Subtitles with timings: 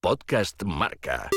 [0.00, 1.28] Podcast Marca.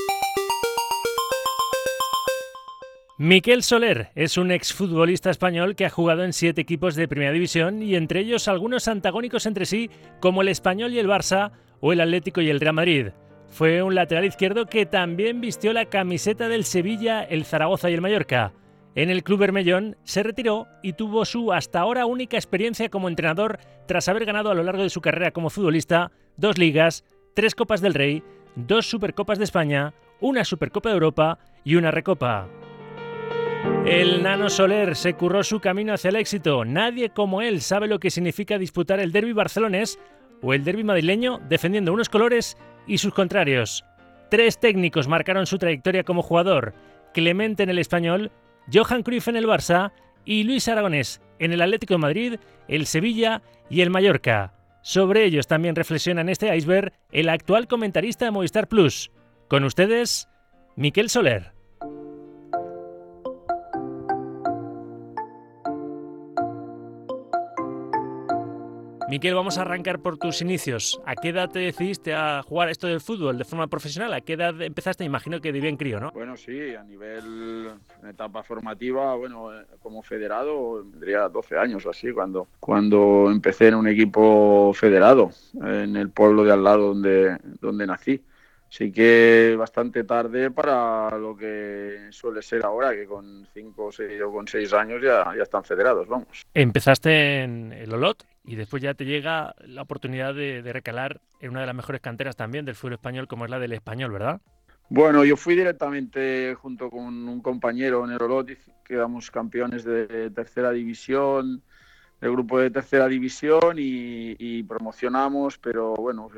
[3.17, 7.81] Miquel Soler es un exfutbolista español que ha jugado en siete equipos de Primera División
[7.81, 9.89] y entre ellos algunos antagónicos entre sí,
[10.19, 13.07] como el Español y el Barça o el Atlético y el Real Madrid.
[13.49, 18.01] Fue un lateral izquierdo que también vistió la camiseta del Sevilla, el Zaragoza y el
[18.01, 18.53] Mallorca.
[18.93, 23.57] En el Club Bermellón se retiró y tuvo su hasta ahora única experiencia como entrenador
[23.87, 27.03] tras haber ganado a lo largo de su carrera como futbolista dos ligas,
[27.33, 28.23] tres Copas del Rey,
[28.55, 32.47] dos Supercopas de España, una Supercopa de Europa y una Recopa.
[33.85, 36.65] El Nano Soler se curró su camino hacia el éxito.
[36.65, 39.99] Nadie como él sabe lo que significa disputar el derby barcelonés
[40.41, 43.85] o el derby madrileño defendiendo unos colores y sus contrarios.
[44.29, 46.73] Tres técnicos marcaron su trayectoria como jugador:
[47.13, 48.31] Clemente en el Español,
[48.71, 49.91] Johan Cruyff en el Barça
[50.25, 54.53] y Luis Aragonés en el Atlético de Madrid, el Sevilla y el Mallorca.
[54.81, 59.11] Sobre ellos también reflexiona en este iceberg el actual comentarista de Movistar Plus.
[59.47, 60.27] Con ustedes,
[60.75, 61.60] Miquel Soler.
[69.11, 71.01] Miquel, vamos a arrancar por tus inicios.
[71.05, 74.13] ¿A qué edad te decidiste a jugar esto del fútbol de forma profesional?
[74.13, 75.03] ¿A qué edad empezaste?
[75.03, 76.11] Imagino que de bien crío, ¿no?
[76.11, 81.89] Bueno, sí, a nivel en etapa formativa, bueno, eh, como federado, tendría 12 años o
[81.89, 87.37] así, cuando, cuando empecé en un equipo federado, en el pueblo de al lado donde,
[87.59, 88.23] donde nací
[88.69, 94.21] sí que bastante tarde para lo que suele ser ahora, que con 5 o 6
[94.21, 96.45] o con 6 años ya, ya están federados, vamos.
[96.53, 101.61] Empezaste en el Olot y después ya te llega la oportunidad de, recalar en una
[101.61, 104.41] de las mejores canteras también del fútbol español, como es la del español, ¿verdad?
[104.89, 108.49] Bueno, yo fui directamente junto con un compañero el Olot,
[108.83, 111.61] quedamos campeones de tercera división,
[112.21, 116.29] el grupo de tercera división y, promocionamos, pero bueno,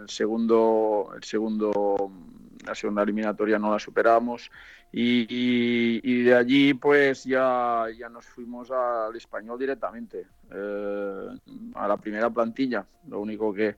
[0.00, 2.10] el segundo, el segundo,
[2.64, 4.50] la segunda eliminatoria no la superamos
[4.92, 11.28] y, de allí pues ya, ya nos fuimos al español directamente, eh,
[11.74, 12.86] a la primera plantilla.
[13.08, 13.76] Lo único que,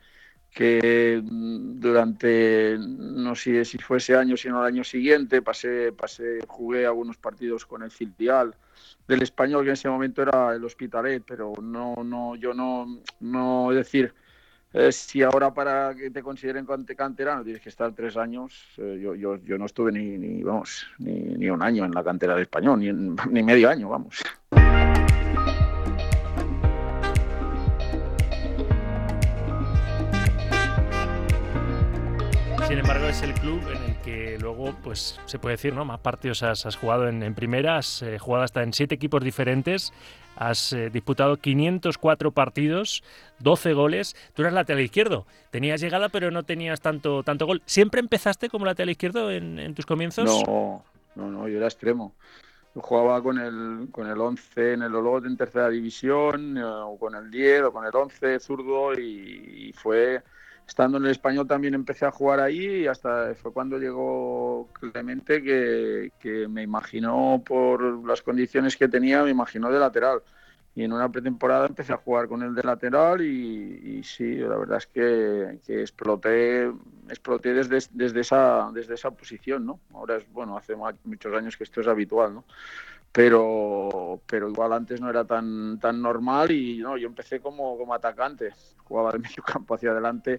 [0.51, 6.87] que durante, no sé si fue ese año, sino el año siguiente, pasé, pasé, jugué
[6.87, 8.55] algunos partidos con el filial
[9.09, 13.71] del español, que en ese momento era el Hospitalet, pero no, no, yo no, no,
[13.71, 14.15] decir,
[14.77, 19.15] eh, si ahora para que te consideren canterano tienes que estar tres años, eh, yo,
[19.15, 22.43] yo, yo, no estuve ni, ni vamos, ni, ni, un año en la cantera del
[22.43, 22.93] español, ni,
[23.31, 24.23] ni medio año, vamos.
[32.69, 35.85] Sin embargo, es el club en el que luego, pues se puede decir, ¿no?
[35.85, 39.93] Más partidos has, jugado en, primera, has eh, jugado hasta en siete equipos diferentes,
[40.37, 43.03] has eh, disputado 504 partidos,
[43.41, 44.17] 12 goles.
[44.35, 47.63] Tú eras lateral izquierdo, tenías llegada, pero no tenías tanto, tanto gol.
[47.67, 50.25] ¿Siempre empezaste como lateral izquierdo en, tus comienzos?
[50.47, 52.15] No, no, no, yo era extremo.
[52.75, 56.99] Yo jugaba con el, con el 11 en el Olot en tercera división, eh, o
[56.99, 60.23] con el 10, o con el 11 zurdo, y fue
[60.67, 65.43] estando en el español también empecé a jugar ahí y hasta fue cuando llegó Clemente
[65.43, 70.23] que, que, me imaginó por las condiciones que tenía, me imaginó de lateral.
[70.75, 74.77] Y en una pretemporada empecé a jugar con él de lateral y, sí, la verdad
[74.77, 76.71] es que, que, exploté,
[77.09, 79.81] exploté desde, desde, esa, desde esa posición, ¿no?
[79.95, 82.45] Ahora es, bueno, hace muchos años que esto es habitual, ¿no?
[83.17, 87.95] Pero pero igual antes no era tan tan normal y no yo empecé como, como
[87.95, 88.51] atacante
[88.85, 90.39] jugaba de medio campo hacia adelante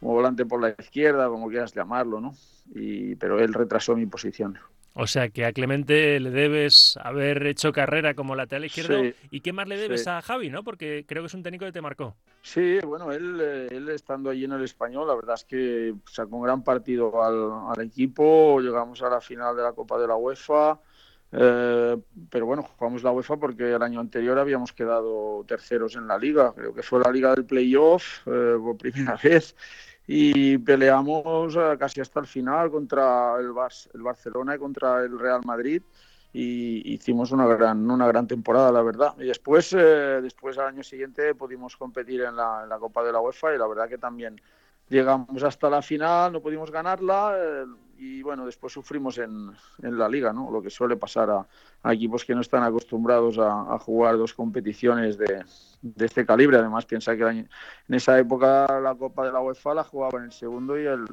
[0.00, 2.34] como volante por la izquierda como quieras llamarlo no
[2.74, 4.58] y pero él retrasó mi posición
[4.94, 9.12] o sea que a Clemente le debes haber hecho carrera como lateral izquierdo.
[9.28, 10.62] ¿Y qué más le debes a Javi, no?
[10.62, 12.14] Porque creo que es un técnico que te marcó.
[12.42, 16.36] Sí, bueno, él, eh, él estando allí en el español, la verdad es que sacó
[16.36, 18.60] un gran partido al, al equipo.
[18.60, 20.78] Llegamos a la final de la Copa de la UEFA.
[21.36, 21.96] Eh,
[22.30, 26.52] pero bueno, jugamos la UEFA porque el año anterior habíamos quedado terceros en la liga,
[26.54, 29.56] creo que fue la liga del playoff eh, por primera vez.
[30.06, 33.52] Y peleamos eh, casi hasta el final contra el,
[33.94, 35.82] el Barcelona y contra el Real Madrid.
[36.32, 39.14] Y hicimos una gran una gran temporada la verdad.
[39.18, 43.20] Y después después al año siguiente pudimos competir en la, en la Copa de la
[43.20, 44.40] UEFA y la verdad que también
[44.88, 47.64] llegamos hasta la final, no pudimos ganarla eh,
[47.98, 49.50] y bueno, después sufrimos en,
[49.82, 50.50] en, la liga, ¿no?
[50.50, 55.44] Lo que suele pasar a, equipos que no están acostumbrados a, jugar dos competiciones de,
[55.82, 56.58] de, este calibre.
[56.58, 57.48] Además, piensa que en
[57.88, 61.04] esa época la Copa de la UEFA la jugaban el segundo y el,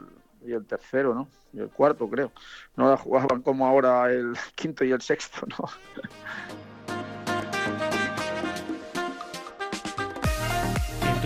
[0.45, 1.27] y el tercero, ¿no?
[1.53, 2.31] Y el cuarto, creo.
[2.75, 5.69] No la jugaban como ahora el quinto y el sexto, ¿no?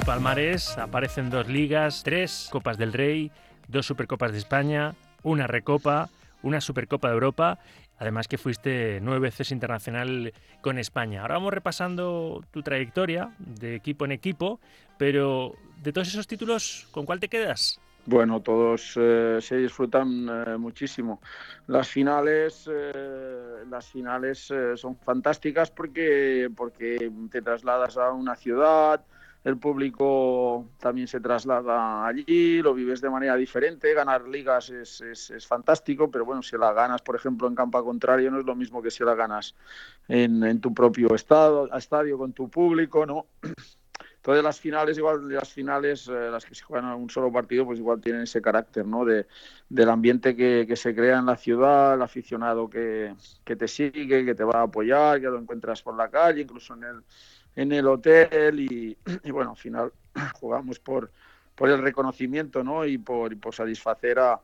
[0.06, 3.32] palmarés aparecen dos ligas, tres Copas del Rey,
[3.68, 4.94] dos Supercopas de España,
[5.26, 6.10] una Recopa,
[6.44, 7.60] una Supercopa de Europa,
[7.98, 11.22] además que fuiste nueve veces internacional con España.
[11.22, 14.60] Ahora vamos repasando tu trayectoria de equipo en equipo,
[14.98, 17.80] pero de todos esos títulos, ¿con cuál te quedas?
[18.08, 21.22] Bueno, todos eh, se disfrutan eh, muchísimo.
[21.66, 29.04] Las finales, eh, las finales son fantásticas porque, porque te trasladas a una ciudad,
[29.46, 35.48] el público también se traslada allí, lo vives de manera diferente, ganar ligas es, es,
[35.48, 38.82] fantástico, pero bueno, si la ganas, por ejemplo, en campo contrario, no es lo mismo
[38.82, 39.56] que si la ganas
[40.08, 43.28] en, en tu propio estado, estadio con tu público, ¿no?
[44.16, 47.64] Entonces las finales, igual las finales, eh, las que se juegan a un solo partido,
[47.64, 49.06] pues igual tienen ese carácter, ¿no?
[49.06, 49.28] De,
[49.70, 53.14] del ambiente que, que, se crea en la ciudad, el aficionado que,
[53.44, 56.74] que, te sigue, que te va a apoyar, que lo encuentras por la calle, incluso
[56.74, 57.04] en el,
[57.56, 58.98] en el hotel y,
[59.32, 59.92] bueno, al final
[60.40, 61.12] jugamos por,
[61.56, 62.86] por el reconocimiento ¿no?
[62.86, 64.40] y, por, por satisfacer a,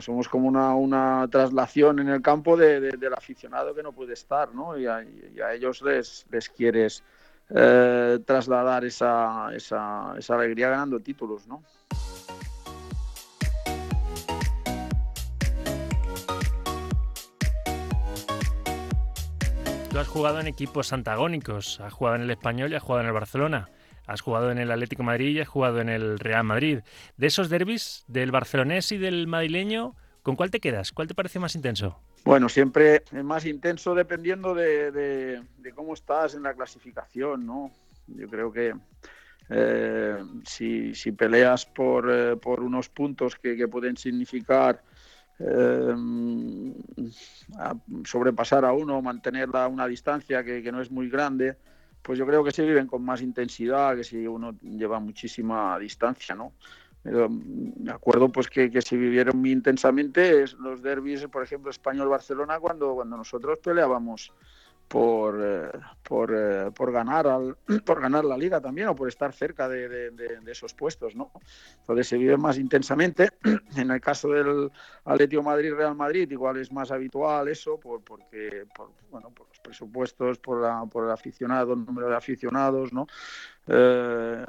[0.00, 4.54] somos como una, una, traslación en el campo de, del aficionado que no puede estar
[4.54, 4.78] ¿no?
[4.78, 5.04] Y, a,
[5.52, 7.02] ellos les, les quieres
[7.50, 11.46] eh, trasladar esa, esa, esa alegría ganando títulos.
[11.48, 11.62] ¿no?
[19.94, 23.06] Tú has jugado en equipos antagónicos, has jugado en el Español y has jugado en
[23.06, 23.68] el Barcelona.
[24.08, 26.80] Has jugado en el Atlético Madrid y has jugado en el Real Madrid.
[27.16, 29.94] De esos derbis, del barcelonés y del madrileño,
[30.24, 30.90] ¿con cuál te quedas?
[30.90, 31.96] ¿Cuál te parece más intenso?
[32.24, 35.40] Bueno, siempre es más intenso dependiendo de,
[35.76, 37.70] cómo estás en la clasificación, ¿no?
[38.08, 38.74] Yo creo que
[39.48, 44.82] eh, si, peleas eh, por unos puntos que pueden significar
[45.38, 45.94] eh,
[48.04, 51.56] sobrepasar a uno, mantener una distancia que, no es muy grande,
[52.02, 56.34] pues yo creo que se viven con más intensidad que si uno lleva muchísima distancia,
[56.34, 56.52] ¿no?
[57.04, 62.94] me acuerdo pues que, que se vivieron muy intensamente los derbis, por ejemplo, Español-Barcelona, cuando,
[62.94, 64.32] cuando nosotros peleábamos
[64.88, 65.70] por, eh,
[66.02, 70.12] por, eh, por, ganar al, por ganar la liga también o por estar cerca de,
[70.46, 71.32] esos puestos, ¿no?
[71.80, 73.30] Entonces se vive más intensamente.
[73.76, 74.70] En el caso del
[75.04, 80.38] Atlético Madrid-Real Madrid igual es más habitual eso por, porque por, bueno, por los presupuestos,
[80.38, 83.06] por, la, por el aficionado, el número de aficionados, ¿no?
[83.66, 84.44] Eh,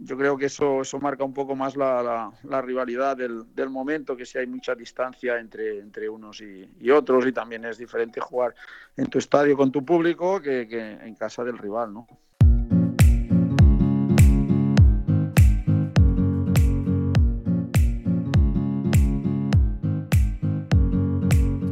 [0.00, 2.30] yo creo que eso, eso marca un poco más la,
[2.62, 7.26] rivalidad del, del, momento, que si hay mucha distancia entre, entre unos y, y, otros,
[7.26, 8.54] y también es diferente jugar
[8.96, 12.08] en tu estadio con tu público que, que en casa del rival, ¿no?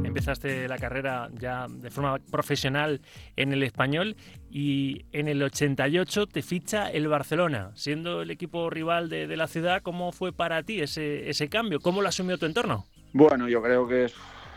[0.04, 3.00] empezaste la carrera ya de forma profesional
[3.34, 4.14] en el español
[4.48, 9.82] y en el 88 te ficha el Barcelona, siendo el equipo rival de, la ciudad.
[9.82, 11.80] ¿Cómo fue para ti ese, ese, cambio?
[11.80, 12.84] ¿Cómo lo asumió tu entorno?
[13.12, 14.14] Bueno, yo creo que es,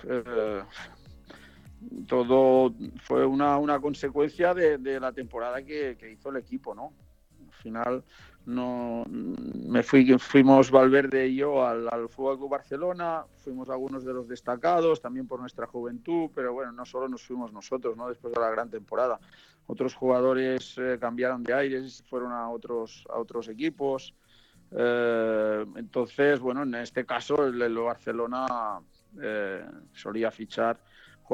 [0.08, 0.62] eh,
[2.08, 6.94] todo fue una, una consecuencia de, la temporada que, hizo el equipo, ¿no?
[7.48, 8.04] Al final
[8.46, 14.14] no me fui fuimos Valverde y yo al, al Fútbol Club Barcelona fuimos algunos de
[14.14, 18.34] los destacados también por nuestra juventud pero bueno no solo nos fuimos nosotros no después
[18.34, 19.20] de la gran temporada.
[19.66, 24.14] Otros jugadores eh, cambiaron de aires fueron a otros a otros equipos.
[24.72, 28.82] Eh, entonces bueno en este caso el Barcelona
[29.22, 29.64] eh,
[29.94, 30.78] solía fichar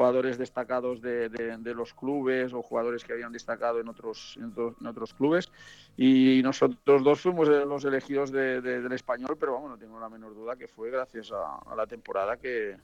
[0.00, 5.12] jugadores destacados de, de, los clubes o jugadores que habían destacado en otros, en, otros
[5.12, 5.52] clubes.
[5.94, 10.56] Y nosotros dos fuimos los elegidos del español, pero vamos, no tengo la menor duda
[10.56, 12.78] que fue gracias a, la temporada que,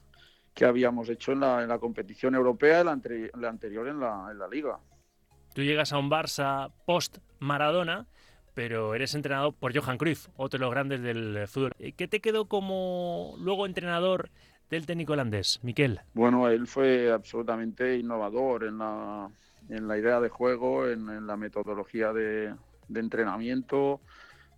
[0.53, 3.01] que, habíamos hecho en la, en la competición europea, la,
[3.39, 4.79] la anterior en la, en la liga.
[5.55, 8.07] Tú llegas a un Barça post-Maradona
[8.53, 11.73] pero eres entrenado por Johan Cruyff, otro de los grandes del fútbol.
[11.77, 14.31] ¿Qué te quedó como luego entrenador
[14.71, 16.01] del técnico holandés, Miquel?
[16.15, 19.31] Bueno, él fue absolutamente innovador en la,
[19.69, 22.55] en la idea de juego, en, la metodología de,
[22.95, 24.01] entrenamiento.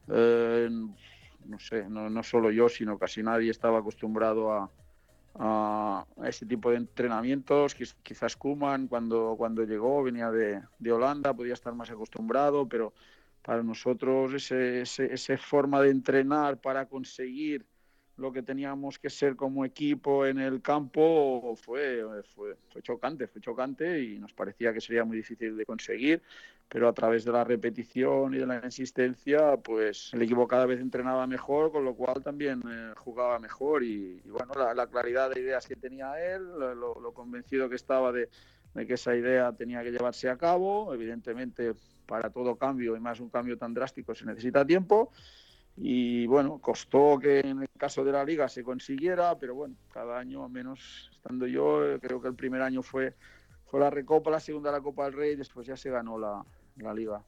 [0.09, 4.71] Eh, no sé, no, solo yo, sino casi nadie estaba acostumbrado a,
[5.38, 7.75] a ese tipo de entrenamientos.
[7.75, 12.93] Quizás Kuman cuando, cuando llegó venía de, de, Holanda, podía estar más acostumbrado, pero
[13.43, 17.65] para nosotros esa forma de entrenar para conseguir
[18.18, 24.02] lo que teníamos que ser como equipo en el campo fue, fue, chocante, fue chocante
[24.02, 26.20] y nos parecía que sería muy difícil de conseguir,
[26.68, 30.80] pero a través de la repetición y de la insistencia, pues el equipo cada vez
[30.80, 35.66] entrenaba mejor, con lo cual también eh, jugaba mejor y, bueno, la, claridad de ideas
[35.66, 38.28] que tenía él, lo, convencido que estaba de,
[38.75, 41.72] de que esa idea tenía que llevarse a cabo, evidentemente
[42.04, 45.12] para todo cambio y más un cambio tan drástico se necesita tiempo
[45.80, 50.18] y bueno, costó que en el caso de la liga se consiguiera, pero bueno, cada
[50.18, 53.14] año, al menos estando yo, eh, creo que el primer año fue,
[53.64, 56.44] fue la Recopa, la segunda la Copa del Rey, después ya se ganó la,
[56.76, 57.23] la liga.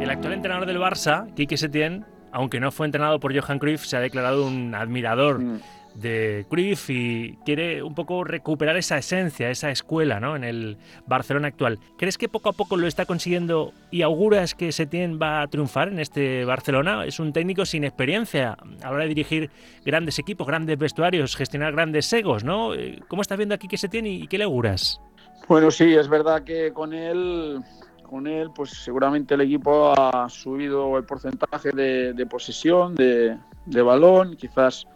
[0.00, 3.96] El actual entrenador del Barça, Quique Setién, aunque no fue entrenado por Johan Cruyff, se
[3.96, 9.70] ha declarado un admirador mm de Cruyff y quiere un poco recuperar esa esencia, esa
[9.70, 10.36] escuela ¿no?
[10.36, 10.76] en el
[11.06, 11.78] Barcelona actual.
[11.96, 15.88] ¿Crees que poco a poco lo está consiguiendo y auguras que Setién va a triunfar
[15.88, 17.04] en este Barcelona?
[17.04, 19.50] Es un técnico sin experiencia a la hora de dirigir
[19.84, 22.70] grandes equipos, grandes vestuarios, gestionar grandes egos, ¿no?
[23.08, 25.00] ¿Cómo estás viendo aquí que Setién y qué le auguras?
[25.48, 27.62] Bueno, sí, es verdad que con él
[28.02, 33.36] con él, pues seguramente el equipo ha subido el porcentaje de, posesión, de,
[33.66, 34.86] de, balón, quizás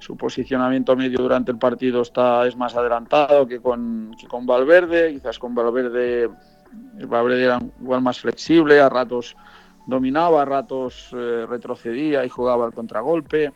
[0.00, 5.38] su posicionamiento medio durante el partido está es más adelantado que con, con Valverde, quizás
[5.38, 6.28] con Valverde
[7.06, 9.36] Valverde era igual más flexible, a ratos
[9.86, 13.52] dominaba, a ratos eh, retrocedía y jugaba al contragolpe,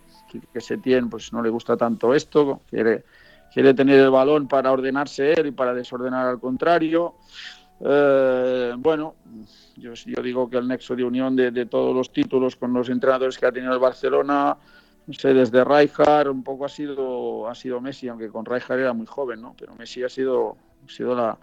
[0.53, 3.05] que Setién pues no le gusta tanto esto, quiere,
[3.53, 7.15] quiere tener el balón para ordenarse él y para desordenar al contrario.
[7.81, 9.15] Eh, bueno,
[9.77, 12.89] yo, yo, digo que el nexo de unión de, de, todos los títulos con los
[12.89, 14.57] entrenadores que ha tenido el Barcelona
[15.07, 18.93] no sé, desde Rijkaard un poco ha sido, ha sido Messi, aunque con Rijkaard era
[18.93, 19.55] muy joven, ¿no?
[19.59, 21.39] Pero Messi ha sido, ha sido la,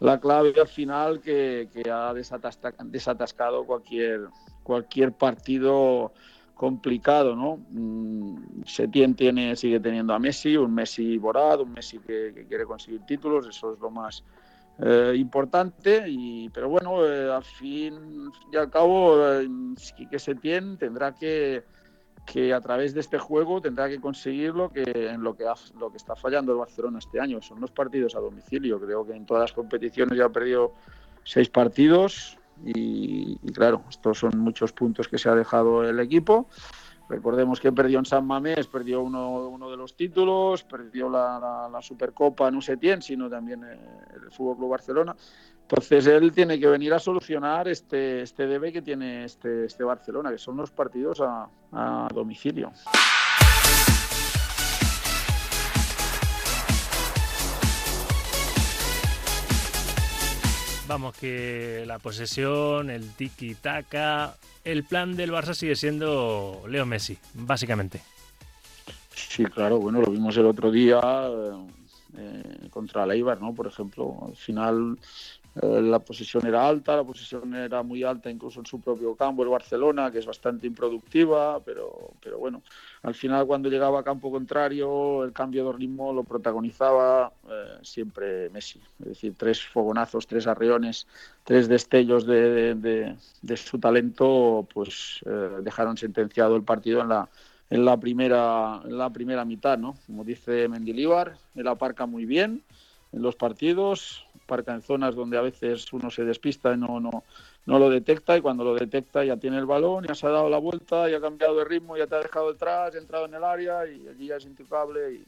[0.00, 4.28] la clave al final que, que ha desatascado cualquier,
[4.62, 6.12] cualquier partido
[6.54, 7.58] complicado, ¿no?
[7.70, 13.02] Mm, Setién tiene, sigue teniendo a Messi, un Messi borado, un Messi que, quiere conseguir
[13.06, 14.24] títulos, eso es lo más
[14.78, 19.48] eh, importante, y, pero bueno, eh, al fin y al cabo, eh,
[20.10, 21.64] que Setién tendrá que
[22.26, 25.44] que a través de este juego tendrá que conseguir lo que, en lo que,
[25.78, 27.40] lo que está fallando el Barcelona este año.
[27.40, 28.80] Son los partidos a domicilio.
[28.80, 30.72] Creo que en todas las competiciones ya ha perdido
[31.22, 36.48] seis partidos y, claro, estos son muchos puntos que se ha dejado el equipo.
[37.08, 41.80] Recordemos que perdió en San Mamés, perdió uno, uno de los títulos, perdió la, la,
[41.80, 43.78] Supercopa no sé quién, sino también eh,
[44.16, 45.14] el Fútbol Club Barcelona.
[45.68, 50.30] Entonces él tiene que venir a solucionar este, este debe que tiene este, este Barcelona,
[50.30, 52.70] que son los partidos a, a domicilio.
[60.86, 68.00] Vamos, que la posesión, el tiki-taka, el plan del Barça sigue siendo Leo Messi, básicamente.
[69.12, 71.00] Sí, claro, bueno, lo vimos el otro día
[72.16, 73.52] eh, contra el Eibar, ¿no?
[73.52, 74.96] Por ejemplo, al final
[75.62, 79.48] la posición era alta, la posición era muy alta incluso en su propio campo, el
[79.48, 82.62] Barcelona, que es bastante improductiva, pero, pero bueno,
[83.02, 88.50] al final cuando llegaba a campo contrario, el cambio de ritmo lo protagonizaba eh, siempre
[88.50, 88.80] Messi.
[89.00, 91.06] Es decir, tres fogonazos, tres arreones,
[91.44, 97.28] tres destellos de, de, su talento, pues eh, dejaron sentenciado el partido en la,
[97.70, 99.96] en la primera en la primera mitad, ¿no?
[100.06, 102.62] Como dice Mendilibar, él aparca muy bien
[103.12, 107.24] en los partidos, parca en zonas donde a veces uno se despista y no, no,
[107.66, 110.48] no lo detecta y cuando lo detecta ya tiene el balón, ya se ha dado
[110.48, 113.34] la vuelta, ya ha cambiado de ritmo, ya te ha dejado detrás, ha entrado en
[113.34, 115.20] el área y allí ya es intocable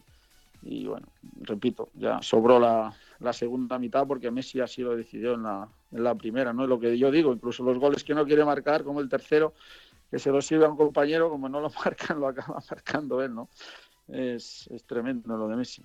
[0.63, 1.07] y, bueno,
[1.43, 6.03] repito, ya sobró la, la, segunda mitad porque Messi así lo decidió en la, en
[6.03, 6.65] la primera, ¿no?
[6.65, 9.55] Es lo que yo digo, incluso los goles que no quiere marcar, como el tercero,
[10.11, 13.35] que se lo sirve a un compañero, como no lo marcan, lo acaba marcando él,
[13.35, 13.49] ¿no?
[14.09, 15.83] Es, es tremendo lo de Messi.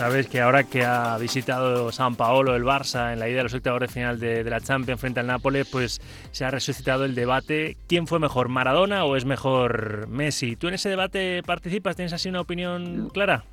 [0.00, 3.52] Sabes que ahora que ha visitado San Paolo el Barça en la ida de los
[3.52, 6.00] octavos de final de, la Champions frente al Nápoles, pues
[6.32, 10.56] se ha resucitado el debate ¿quién fue mejor, Maradona o es mejor Messi?
[10.56, 11.96] ¿Tú en ese debate participas?
[11.96, 13.44] ¿Tienes así una opinión clara?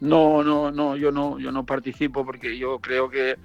[0.00, 3.36] No, no, no, yo no, yo no participo porque yo creo que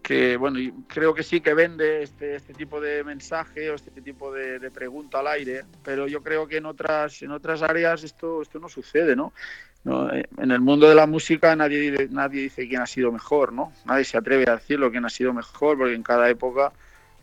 [0.00, 4.32] que bueno, creo que sí que vende este, este tipo de mensaje o este tipo
[4.32, 8.40] de, de, pregunta al aire, pero yo creo que en otras, en otras áreas esto,
[8.40, 9.34] esto no sucede, ¿no?
[9.88, 13.72] Eh, en el mundo de la música nadie, nadie dice quién ha sido mejor, ¿no?
[13.86, 16.72] Nadie se atreve a decirlo quién ha sido mejor, porque en cada época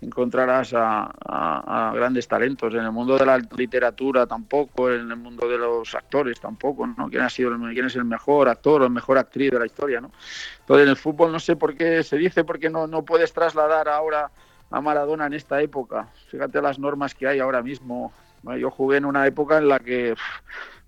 [0.01, 2.73] encontrarás a, grandes talentos.
[2.73, 7.09] En el mundo de la literatura tampoco, en el mundo de los actores tampoco, ¿no?
[7.09, 10.01] ¿Quién, ha sido, quién es el mejor actor o la mejor actriz de la historia,
[10.01, 10.11] ¿no?
[10.59, 13.87] Entonces en el fútbol no sé por qué se dice, porque no, no puedes trasladar
[13.87, 14.31] ahora
[14.71, 16.07] a Maradona en esta época.
[16.29, 18.11] Fíjate las normas que hay ahora mismo.
[18.59, 20.15] Yo jugué en una época en la que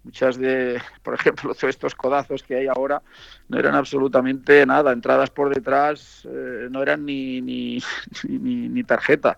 [0.07, 3.01] muchas de, por ejemplo, todos estos codazos que hay ahora
[3.49, 7.79] no eran absolutamente nada, entradas por detrás eh, no eran ni, ni,
[8.29, 9.37] ni, tarjeta.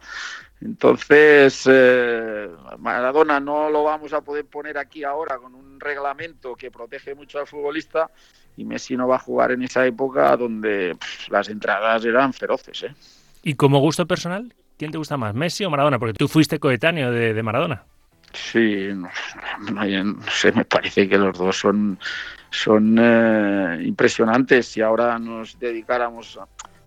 [0.62, 6.70] Entonces, eh, Maradona no lo vamos a poder poner aquí ahora con un reglamento que
[6.70, 8.10] protege mucho al futbolista
[8.58, 10.98] y Messi no va a jugar en esa época donde
[11.30, 12.84] las entradas eran feroces.
[12.84, 12.94] ¿eh?
[13.42, 15.98] ¿Y como gusto personal, quién te gusta más, Messi o Maradona?
[15.98, 17.86] Porque tú fuiste coetáneo de, Maradona.
[18.34, 19.10] Sí, no,
[20.32, 22.00] sé, me parece que los dos son,
[22.52, 24.68] son eh, impresionantes.
[24.68, 26.40] Si ahora nos dedicáramos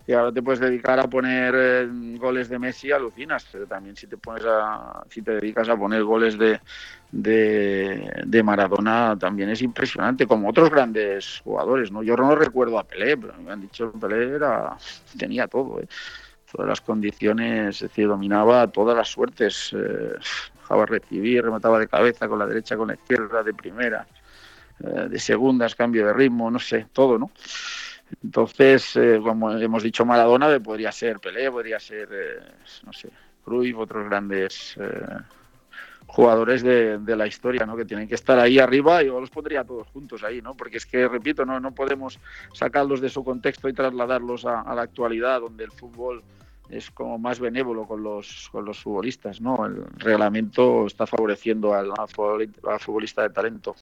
[0.05, 4.07] y ahora te puedes dedicar a poner eh, goles de Messi, alucinas, pero también si
[4.07, 6.59] te pones a, si te dedicas a poner goles de,
[7.11, 12.03] de, Maradona, también es impresionante, como otros grandes jugadores, ¿no?
[12.03, 14.75] Yo no recuerdo a Pelé, pero me han dicho Pelé era,
[15.17, 15.87] tenía todo, ¿eh?
[16.53, 20.13] Todas las condiciones, es decir, dominaba todas las suertes, eh,
[20.61, 24.07] dejaba recibir, remataba de cabeza con la derecha, con la izquierda, de primera,
[24.79, 27.31] eh, de segundas, cambio de ritmo, no sé, todo, ¿no?
[28.21, 32.39] Entonces, eh, como hemos dicho, Maradona podría ser Pelé, podría ser, eh,
[32.85, 33.09] no sé,
[33.43, 35.17] Cruyff, otros grandes eh,
[36.07, 37.75] jugadores de, la historia, ¿no?
[37.75, 40.53] Que tienen que estar ahí arriba y yo los pondría todos juntos ahí, ¿no?
[40.55, 42.19] Porque es que, repito, no, no podemos
[42.53, 46.23] sacarlos de su contexto y trasladarlos a, la actualidad, donde el fútbol
[46.73, 49.65] es como más benévolo con los, con los futbolistas, ¿no?
[49.65, 51.91] El reglamento está favoreciendo al
[52.79, 53.75] futbolista de talento.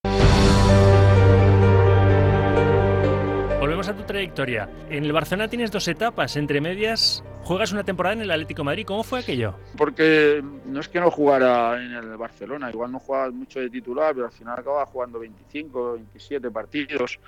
[3.59, 4.69] Volvemos a tu trayectoria.
[4.89, 8.85] En el Barcelona tienes dos etapas, entre medias juegas una temporada en el Atlético Madrid.
[8.85, 9.55] ¿Cómo fue aquello?
[9.77, 14.13] Porque no es que no jugara en el Barcelona, igual no jugaba mucho de titular,
[14.13, 17.19] pero al final acababa jugando 25, 27 partidos.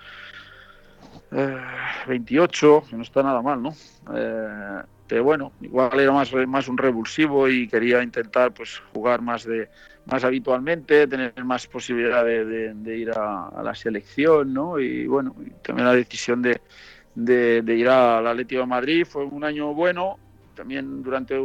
[2.08, 3.74] 28, eh, que no está nada mal, ¿no?
[4.16, 4.82] Eh,
[5.20, 9.70] bueno, igual era más, un revulsivo y quería intentar pues jugar más de
[10.06, 14.80] más habitualmente, tener más posibilidad de, ir a, la selección, ¿no?
[14.80, 20.18] Y bueno, también la decisión de, ir al Atlético de Madrid fue un año bueno.
[20.56, 21.36] También durante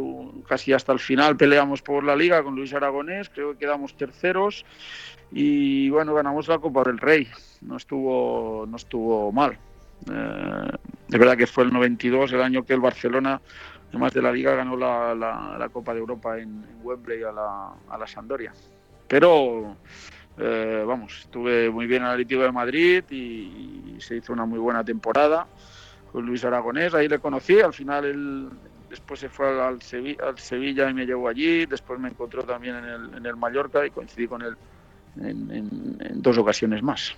[0.47, 4.65] casi hasta el final peleamos por la liga con Luis Aragonés, creo que quedamos terceros
[5.31, 7.27] y bueno, ganamos la Copa del Rey.
[7.61, 9.57] No estuvo, no estuvo mal.
[10.11, 10.77] Eh,
[11.09, 13.41] es verdad que fue el 92, el año que el Barcelona
[13.89, 18.07] además de la liga, ganó la, Copa de Europa en, Wembley a la, a la
[18.07, 18.53] Sampdoria.
[19.07, 19.75] Pero,
[20.37, 24.59] eh, vamos, estuve muy bien en el Atlético de Madrid y, se hizo una muy
[24.59, 25.45] buena temporada
[26.11, 26.93] con Luis Aragonés.
[26.93, 28.49] Ahí le conocí, al final él
[28.89, 31.65] después se fue al, Sevilla, y me llevó allí.
[31.65, 34.55] Después me encontró también en el, en el Mallorca y coincidí con él
[35.21, 37.13] en dos ocasiones más.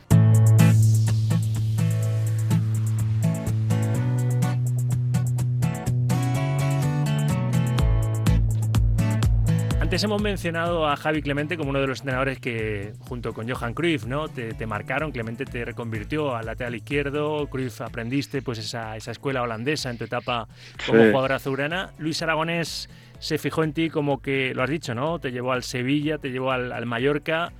[9.91, 13.73] Antes hemos mencionado a Javi Clemente como uno de los entrenadores que, junto con Johan
[13.73, 14.29] Cruyff, ¿no?
[14.29, 15.11] te, marcaron.
[15.11, 17.45] Clemente te reconvirtió al lateral izquierdo.
[17.47, 20.47] Cruyff aprendiste pues, esa, escuela holandesa en tu etapa
[20.87, 21.91] como jugador azulgrana.
[21.97, 22.87] Luis Aragonés
[23.19, 25.19] se fijó en ti como que, lo has dicho, ¿no?
[25.19, 27.51] Te llevó al Sevilla, te llevó al, Mallorca.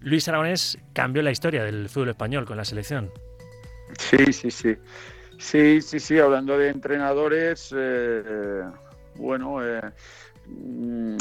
[0.00, 3.10] Luis Aragonés cambió la historia del fútbol español con la selección.
[3.98, 4.76] Sí, sí, sí.
[5.36, 6.18] Sí, sí, sí.
[6.18, 8.64] Hablando de entrenadores, eh,
[9.16, 9.62] bueno.
[9.62, 9.82] Eh,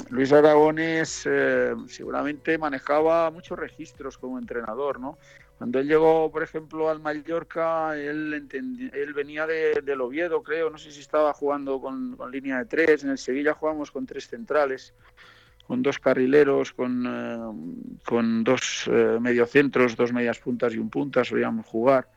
[0.09, 5.17] Luis Aragones eh, seguramente manejaba muchos registros como entrenador, ¿no?
[5.57, 8.47] Cuando él llegó, por ejemplo, al Mallorca, él,
[8.93, 13.03] él venía de, del Oviedo, creo, no sé si estaba jugando con, línea de tres,
[13.03, 14.93] en el Sevilla jugamos con tres centrales,
[15.65, 21.65] con dos carrileros, con, eh, dos eh, mediocentros, dos medias puntas y un punta, solíamos
[21.65, 22.07] jugar.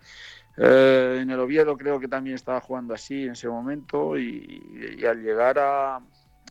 [0.59, 5.59] en el Oviedo creo que también estaba jugando así en ese momento y al llegar
[5.59, 6.01] a,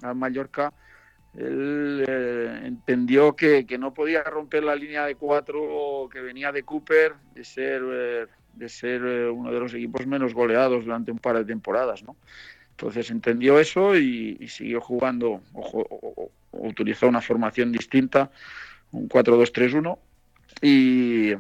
[0.02, 0.74] a Mallorca,
[1.38, 7.14] él eh, entendió que, no podía romper la línea de cuatro que venía de Cooper,
[7.36, 11.38] de ser, eh, de ser eh, uno de los equipos menos goleados durante un par
[11.38, 12.04] de temporadas.
[12.04, 12.16] ¿no?
[12.72, 18.32] Entonces entendió eso y, siguió jugando, o, utilizó una formación distinta,
[18.92, 20.00] un 4-2-3-1,
[20.62, 21.34] y,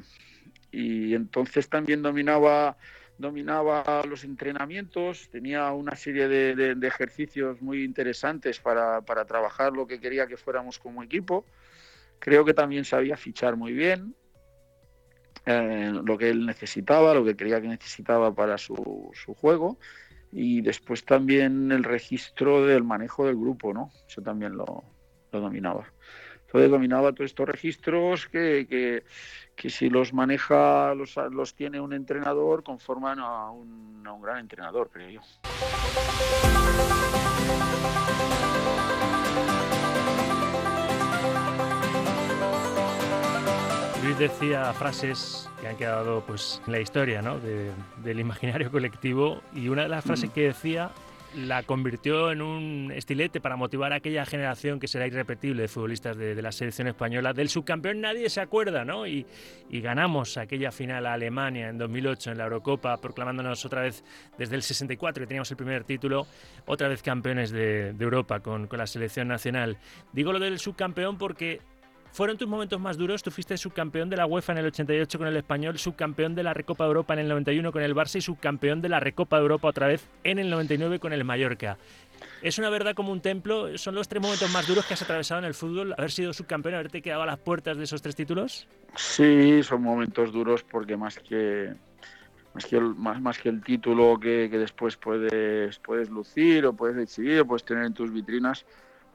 [0.71, 2.77] y entonces también dominaba
[3.19, 10.25] dominaba los entrenamientos, tenía una serie de, ejercicios muy interesantes para, trabajar lo que quería
[10.25, 11.45] que fuéramos como equipo.
[12.17, 14.15] Creo que también sabía fichar muy bien
[15.45, 19.77] eh, lo que él necesitaba, lo que creía que necesitaba para su, juego
[20.31, 23.91] y después también el registro del manejo del grupo, ¿no?
[24.07, 24.83] Eso también lo,
[25.31, 25.91] dominaba.
[26.49, 29.03] Entonces dominaba todos estos registros que,
[29.55, 34.39] que si los maneja, los, los tiene un entrenador, conforman a un, a un gran
[34.39, 35.21] entrenador, creo yo.
[44.03, 47.37] Luis decía frases que han quedado pues, en la historia ¿no?
[47.39, 50.33] del imaginario colectivo y una de las frases mm.
[50.33, 50.89] que decía
[51.35, 56.17] la convirtió en un estilete para motivar a aquella generación que será irrepetible de futbolistas
[56.17, 57.33] de, la selección española.
[57.33, 59.05] Del subcampeón nadie se acuerda, ¿no?
[59.07, 59.25] Y,
[59.69, 64.03] ganamos aquella final a Alemania en 2008 en la Eurocopa, proclamándonos otra vez
[64.37, 66.27] desde el 64, que teníamos el primer título,
[66.65, 69.77] otra vez campeones de, Europa con, con la selección nacional.
[70.11, 71.61] Digo lo del subcampeón porque
[72.11, 73.23] ¿Fueron tus momentos más duros?
[73.23, 76.53] Tú fuiste subcampeón de la UEFA en el 88 con el Español, subcampeón de la
[76.53, 79.87] Recopa Europa en el 91 con el Barça y subcampeón de la Recopa Europa otra
[79.87, 81.77] vez en el 99 con el Mallorca.
[82.41, 83.77] ¿Es una verdad como un templo?
[83.77, 85.93] ¿Son los tres momentos más duros que has atravesado en el fútbol?
[85.97, 88.67] ¿Haber sido subcampeón, haberte quedado a las puertas de esos tres títulos?
[88.95, 91.73] Sí, son momentos duros porque más que
[92.97, 97.63] más que el, título que, que después puedes, puedes lucir o puedes exhibir o puedes
[97.63, 98.65] tener en tus vitrinas,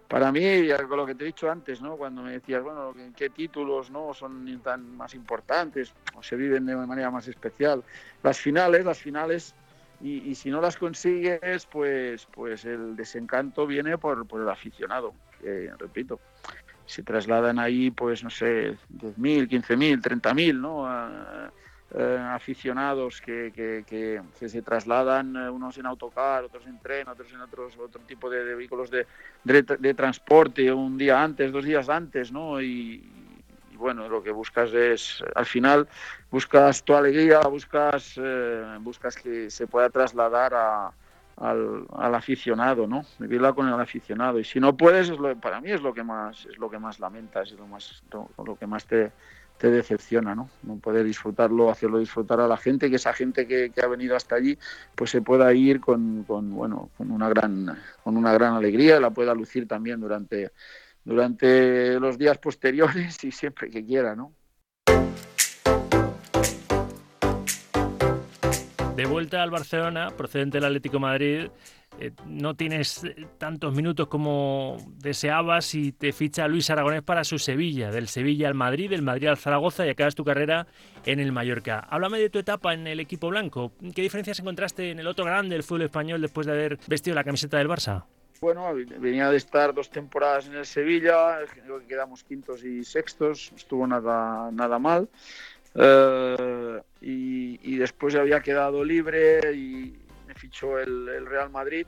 [0.09, 1.97] para mí, con lo que te he dicho antes, ¿no?
[1.97, 6.77] cuando me decías, bueno, ¿qué títulos no son tan más importantes o se viven de
[6.77, 7.83] manera más especial?
[8.23, 9.55] Las finales, las finales,
[10.01, 15.71] y, si no las consigues, pues, pues el desencanto viene por, por el aficionado, que,
[15.79, 16.21] repito,
[16.85, 20.87] se trasladan ahí, pues no sé, 10.000, 15.000, 30.000, ¿no?
[21.97, 27.41] Eh, aficionados que, que, se trasladan eh, unos en autocar, otros en tren, otros en
[27.41, 29.07] otros otro tipo de, vehículos de,
[29.45, 32.61] de, transporte un día antes, dos días antes, ¿no?
[32.61, 33.09] Y,
[33.77, 35.87] bueno, lo que buscas es, al final,
[36.33, 40.53] buscas tu alegría, buscas, eh, buscas que se pueda trasladar
[41.37, 43.05] al, al, aficionado, ¿no?
[43.21, 44.41] Vivirla con el aficionado.
[44.41, 46.81] Y si no puedes, es lo, para mí es lo que más, es lo que
[46.81, 49.13] más lamentas, es lo más, lo que más te,
[49.59, 50.51] te decepciona, ¿no?
[50.63, 54.37] No poder disfrutarlo, hacerlo disfrutar a la gente, que esa gente que, ha venido hasta
[54.37, 54.59] allí,
[54.95, 59.35] pues se pueda ir con, bueno, con una gran, con una gran alegría, la pueda
[59.35, 60.53] lucir también durante,
[61.05, 64.33] durante los días posteriores y siempre que quiera, ¿no?
[68.97, 71.49] De vuelta al Barcelona, procedente del Atlético Madrid,
[71.99, 77.41] eh, no tienes eh, tantos minutos como deseabas y te ficha Luis Aragonés para su
[77.41, 80.69] Sevilla, del Sevilla al Madrid, del Madrid al Zaragoza y acabas tu carrera
[81.05, 81.81] en el Mallorca.
[81.81, 83.73] Háblame de tu etapa en el equipo blanco.
[83.97, 87.25] ¿Qué diferencias encontraste en el otro grande del fútbol español después de haber vestido la
[87.25, 88.05] camiseta del Barça?
[88.41, 91.39] Bueno, venía de estar dos temporadas en el Sevilla,
[91.89, 95.09] quedamos quintos y sextos, estuvo nada, nada mal.
[95.75, 100.01] Eh, y, y después había quedado libre y,
[100.37, 101.87] fichó el, Real Madrid.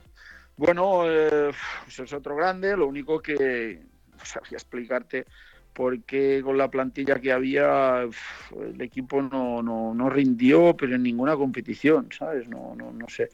[0.55, 1.51] Bueno, eh,
[1.83, 3.81] pues es otro grande, lo único que
[4.17, 5.25] no sabía explicarte
[5.73, 11.35] porque con la plantilla que había el equipo no, no, no, rindió, pero en ninguna
[11.35, 12.47] competición, ¿sabes?
[12.47, 13.29] No, no, no sé.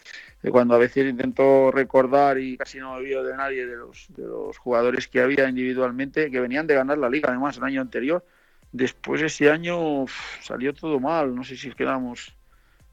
[0.52, 4.58] Cuando a veces intento recordar y casi no me de nadie de los, de los
[4.58, 8.26] jugadores que había individualmente, que venían de ganar la liga, además, el año anterior.
[8.73, 10.05] Después ese año
[10.41, 12.36] salió todo mal, no sé si quedamos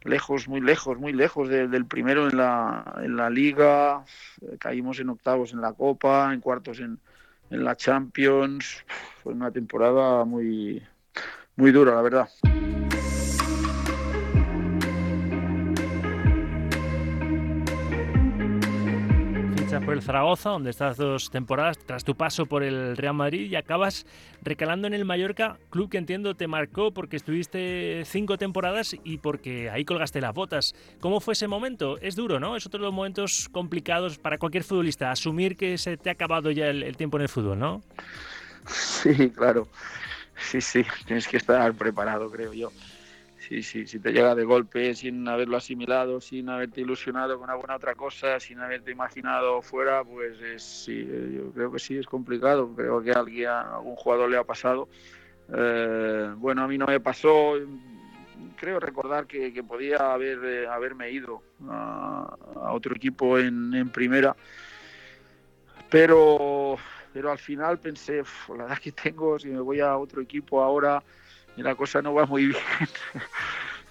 [0.02, 4.04] lejos, muy lejos, muy lejos del primero en la, en la liga,
[4.58, 6.98] caímos en octavos en la Copa, en cuartos en,
[7.50, 8.84] en la Champions,
[9.22, 10.82] fue una temporada muy,
[11.56, 12.28] muy dura, la verdad.
[19.90, 23.56] Por el Zaragoza, donde estás dos temporadas, tras tu paso por el Real Madrid y
[23.56, 24.06] acabas
[24.40, 29.68] recalando en el Mallorca, club que entiendo te marcó porque estuviste cinco temporadas y porque
[29.68, 30.76] ahí colgaste las botas.
[31.00, 31.98] ¿Cómo fue ese momento?
[31.98, 32.54] Es duro, ¿no?
[32.54, 36.52] Es otro de los momentos complicados para cualquier futbolista, asumir que se te ha acabado
[36.52, 37.82] ya el, el tiempo en el fútbol, ¿no?
[38.68, 39.66] Sí, claro.
[40.36, 42.70] Sí, sí, tienes que estar preparado, creo yo
[43.50, 47.74] sí, sí, si te llega de golpe sin haberlo asimilado, sin haberte ilusionado con alguna
[47.74, 52.72] otra cosa, sin haberte imaginado fuera, pues es, sí, yo creo que sí es complicado.
[52.76, 54.88] Creo que a alguien, a algún jugador le ha pasado.
[55.52, 57.54] Eh, bueno, a mí no me pasó.
[58.56, 62.36] Creo recordar que, podía haber, eh, haberme ido a,
[62.72, 64.36] otro equipo en, en, primera,
[65.90, 66.76] pero,
[67.12, 68.22] pero al final pensé,
[68.56, 71.02] la edad que tengo, si me voy a otro equipo ahora,
[71.60, 72.62] y la cosa no va muy bien.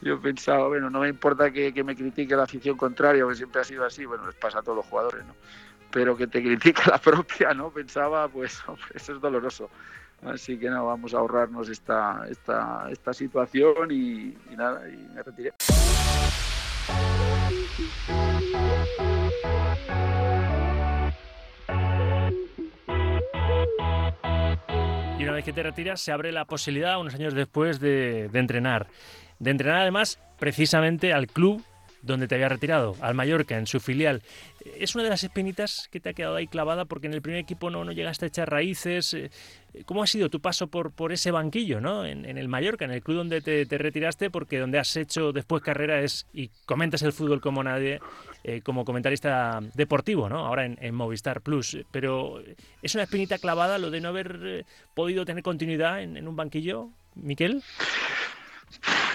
[0.02, 3.64] Yo pensaba, bueno, no me importa que, me critique la afición contraria, porque siempre ha
[3.64, 5.36] sido así, bueno, les pasa a todos los jugadores, ¿no?
[5.92, 7.70] Pero que te critique la propia, ¿no?
[7.70, 8.60] Pensaba, pues,
[8.96, 9.70] eso es doloroso.
[10.24, 15.22] Así que no, vamos a ahorrarnos esta, esta, esta situación y, y nada, y me
[15.22, 15.54] retiré.
[25.20, 28.88] Y una vez que te retiras, se abre la posibilidad, unos años después, de, entrenar.
[29.38, 31.62] De entrenar además precisamente al club
[32.02, 34.22] donde te había retirado, al Mallorca, en su filial.
[34.78, 37.40] Es una de las espinitas que te ha quedado ahí clavada porque en el primer
[37.40, 39.14] equipo no, no llegaste a echar raíces.
[39.14, 39.30] Eh,
[39.86, 42.06] ¿Cómo ha sido tu paso por, por ese banquillo, ¿no?
[42.06, 46.02] En, el Mallorca, en el club donde te, retiraste, porque donde has hecho después carrera
[46.02, 48.00] es, y comentas el fútbol como nadie,
[48.44, 50.46] eh, como comentarista deportivo, ¿no?
[50.46, 51.78] Ahora en, Movistar Plus.
[51.92, 52.42] Pero
[52.82, 56.36] ¿es una espinita clavada lo de no haber eh, podido tener continuidad en, en un
[56.36, 57.64] banquillo, Miquel?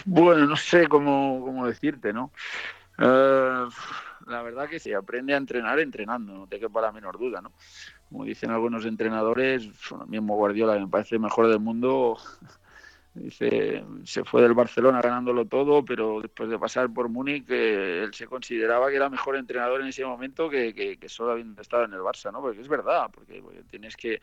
[0.05, 2.33] Bueno, no sé cómo, cómo decirte, ¿no?
[2.99, 3.67] Eh,
[4.27, 7.53] la verdad que sí, aprende a entrenar entrenando, no te quepa la menor duda, ¿no?
[8.09, 12.19] Como dicen algunos entrenadores, bueno, mismo Guardiola me parece el mejor del mundo,
[13.15, 18.13] Dice, se fue del Barcelona ganándolo todo, pero después de pasar por Múnich, eh, él
[18.13, 21.93] se consideraba que era mejor entrenador en ese momento que, que, solo habiendo estado en
[21.93, 22.41] el Barça, ¿no?
[22.41, 24.21] Porque es verdad, porque, tienes que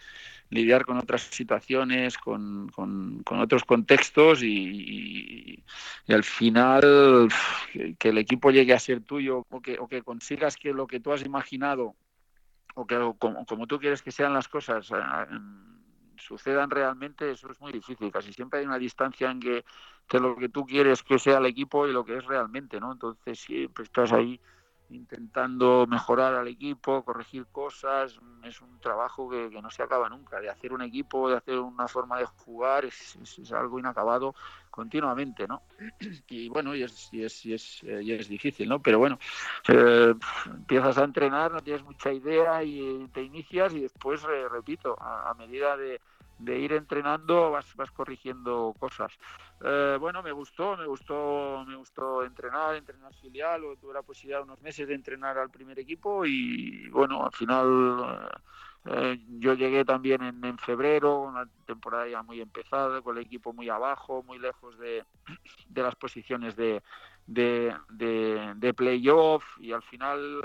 [0.49, 5.63] lidiar con otras situaciones, con, con, otros contextos y,
[6.05, 7.29] y, al final
[7.97, 10.99] que, el equipo llegue a ser tuyo o que, o que consigas que lo que
[10.99, 11.95] tú has imaginado
[12.75, 14.95] o que como, como tú quieres que sean las cosas eh,
[16.21, 18.11] sucedan realmente, eso es muy difícil.
[18.11, 19.65] Casi siempre hay una distancia en que
[20.09, 22.91] de lo que tú quieres que sea el equipo y lo que es realmente, ¿no?
[22.91, 24.39] Entonces siempre estás ahí
[24.91, 30.49] intentando mejorar al equipo, corregir cosas, es un trabajo que, no se acaba nunca, de
[30.49, 33.17] hacer un equipo, de hacer una forma de jugar, es,
[33.51, 34.35] algo inacabado
[34.69, 35.63] continuamente, ¿no?
[36.27, 38.81] Y bueno, y es, y es, y es, eh, y es difícil, ¿no?
[38.81, 39.19] Pero bueno,
[39.67, 40.13] eh,
[40.45, 45.33] empiezas a entrenar, no tienes mucha idea y te inicias y después, eh, repito, a
[45.37, 45.99] medida de
[46.43, 49.11] de ir entrenando vas, vas corrigiendo cosas.
[49.63, 54.61] Eh, bueno, me gustó, me gustó, me gustó entrenar, entrenar filial, tuve la posibilidad unos
[54.61, 58.29] meses de entrenar al primer equipo y bueno, al final
[58.85, 63.69] eh, yo llegué también en, febrero, una temporada ya muy empezada, con el equipo muy
[63.69, 65.05] abajo, muy lejos de,
[65.69, 66.81] de las posiciones de,
[67.27, 70.41] de, de, de playoff y al final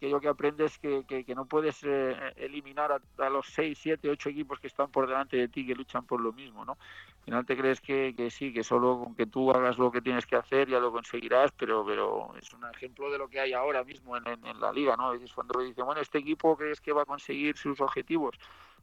[0.00, 4.58] que que aprendes que, que, no puedes eh, eliminar a, los 6, 7, 8 equipos
[4.58, 6.72] que están por delante de ti que luchan por lo mismo, ¿no?
[6.72, 10.00] Al final te crees que, que, sí, que solo con que tú hagas lo que
[10.00, 13.52] tienes que hacer ya lo conseguirás, pero, pero es un ejemplo de lo que hay
[13.52, 15.12] ahora mismo en, en, la liga, ¿no?
[15.12, 18.38] Es cuando dicen, bueno, este equipo crees que va a conseguir sus objetivos.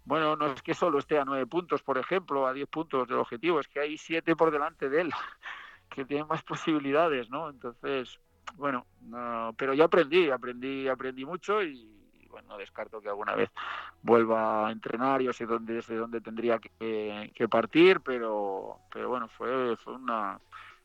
[0.06, 3.18] Bueno, no es que solo esté a 9 puntos, por ejemplo, a 10 puntos del
[3.18, 5.12] objetivo, es que hay 7 por delante de él
[5.90, 7.50] que tienen más posibilidades, ¿no?
[7.50, 8.20] Entonces,
[8.56, 8.86] bueno,
[9.58, 11.98] pero yo aprendí, aprendí, aprendí mucho y
[12.30, 13.50] bueno, no descarto que alguna vez
[14.02, 19.78] vuelva a entrenar, yo sé dónde, desde dónde tendría que, partir, pero, pero bueno, fue,
[19.88, 20.40] una...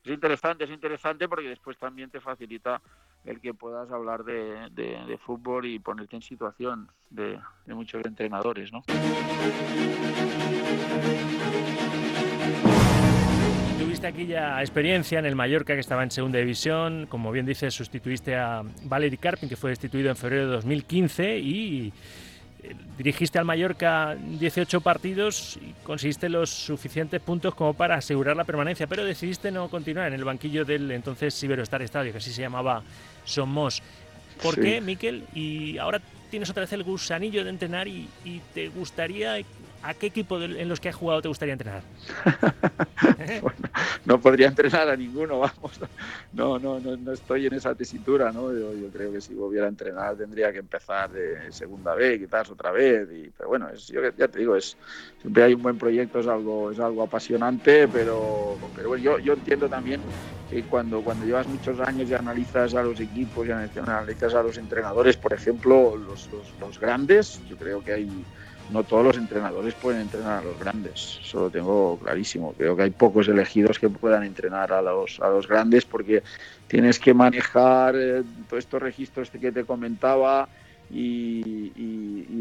[0.04, 2.80] Es interesante, es interesante porque después también te facilita
[3.24, 8.82] el que puedas hablar de, fútbol y ponerte en situación de muchos entrenadores, ¿no?
[14.08, 17.06] Aquella experiencia en el Mallorca que estaba en segunda división.
[17.08, 21.92] Como bien dices, sustituiste a Valery Carpin, que fue destituido en febrero de 2015 y
[22.62, 28.44] eh, dirigiste al Mallorca 18 partidos y conseguiste los suficientes puntos como para asegurar la
[28.44, 32.42] permanencia, pero decidiste no continuar en el banquillo del entonces Iberostar Estadio, que así se
[32.42, 32.82] llamaba
[33.24, 33.82] Somos.
[34.42, 35.24] ¿Por qué, Miquel?
[35.34, 39.38] Y ahora tienes otra vez el gusanillo de entrenar y, y te gustaría
[39.82, 41.82] ¿A qué equipo en los que has jugado te gustaría entrenar?
[44.04, 45.80] no podría entrenar a ninguno, vamos.
[46.32, 48.52] No, no, no, estoy en esa tesitura, ¿no?
[48.52, 52.70] Yo, creo que si volviera a entrenar tendría que empezar de segunda vez, quizás otra
[52.70, 53.08] vez.
[53.12, 54.76] Y, pero bueno, es, yo ya te digo, es
[55.20, 59.32] siempre hay un buen proyecto, es algo, es algo apasionante, pero, pero bueno, yo, yo
[59.32, 60.00] entiendo también
[60.48, 64.58] que cuando, cuando llevas muchos años y analizas a los equipos y analizas a los
[64.58, 68.24] entrenadores, por ejemplo, los, los, los grandes, yo creo que hay
[68.72, 72.54] no todos los entrenadores pueden entrenar a los grandes, eso lo tengo clarísimo.
[72.56, 76.22] Creo que hay pocos elegidos que puedan entrenar a los, a los grandes porque
[76.66, 80.48] tienes que manejar eh, todos estos registros que te comentaba
[80.90, 81.70] y,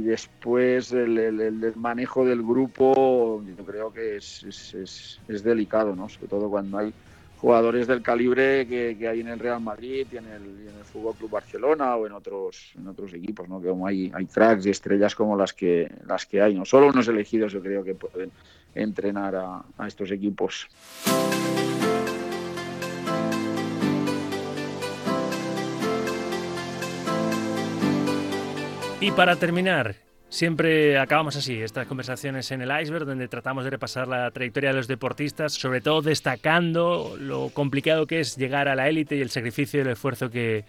[0.04, 6.10] después el, manejo del grupo, yo creo que es, es delicado, ¿no?
[6.10, 6.94] sobre todo cuando hay
[7.42, 11.32] jugadores del calibre que, hay en el Real Madrid y en el, el Fútbol Club
[11.32, 12.74] Barcelona o en otros
[13.14, 13.60] equipos, ¿no?
[13.60, 16.88] Que como hay, hay cracks y estrellas como las que las que hay, no solo
[16.88, 18.32] unos elegidos yo creo que pueden
[18.76, 20.68] entrenar a estos equipos.
[29.00, 29.96] Y para terminar,
[30.32, 34.78] Siempre acabamos así, estas conversaciones en el iceberg, donde tratamos de repasar la trayectoria de
[34.78, 39.30] los deportistas, sobre todo destacando lo complicado que es llegar a la élite y el
[39.30, 40.64] sacrificio y el esfuerzo que,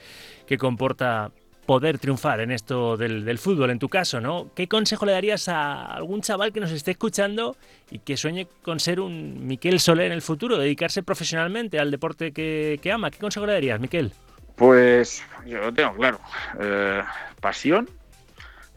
[0.59, 1.31] comporta
[1.64, 4.51] poder triunfar en esto del, fútbol, en tu caso, ¿no?
[4.57, 7.57] ¿Qué consejo le darías a algún chaval que nos esté escuchando
[7.88, 12.33] y que sueñe con ser un Miquel Soler en el futuro, dedicarse profesionalmente al deporte
[12.33, 13.12] que, ama?
[13.12, 14.11] ¿Qué consejo le darías, Miquel?
[14.57, 16.18] Pues yo lo tengo claro.
[16.61, 17.01] Eh,
[17.40, 17.88] pasión,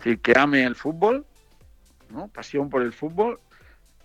[0.06, 1.26] decir, que ame el fútbol.
[2.34, 3.40] Pasión por el fútbol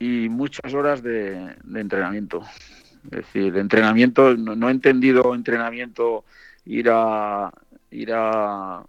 [0.00, 2.42] y muchas horas de, entrenamiento.
[3.04, 6.24] Es decir, entrenamiento, no, he entendido entrenamiento
[6.64, 7.52] ir a
[7.90, 8.84] ir a,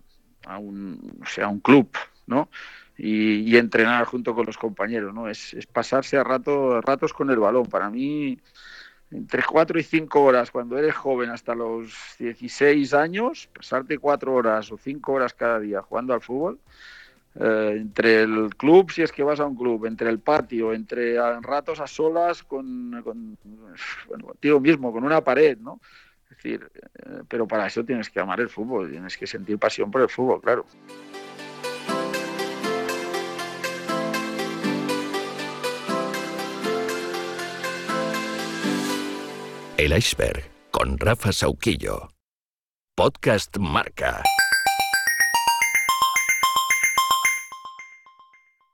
[0.60, 1.90] un, o sea, un club,
[2.26, 2.50] ¿no?
[2.98, 5.28] Y, entrenar junto con los compañeros, ¿no?
[5.28, 7.66] Es, pasarse a, rato, ratos con el balón.
[7.66, 8.38] Para mí,
[9.12, 14.72] entre cuatro y cinco horas, cuando eres joven, hasta los 16 años, pasarte cuatro horas
[14.72, 16.60] o cinco horas cada día jugando al fútbol,
[17.36, 21.16] eh, entre el club, si es que vas a un club, entre el patio, entre
[21.42, 23.38] ratos a solas con, con
[24.08, 25.80] bueno, contigo mismo, con una pared, ¿no?
[26.30, 29.92] Es decir, eh, pero para eso tienes que amar el fútbol, tienes que sentir pasión
[29.92, 30.66] por el fútbol, claro.
[39.78, 42.10] El iceberg con Rafa Sauquillo.
[42.96, 44.22] Podcast Marca.